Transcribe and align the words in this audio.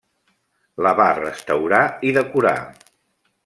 La 0.87 0.93
va 1.01 1.05
restaurar 1.19 1.83
i 2.11 2.17
decorar. 2.19 2.59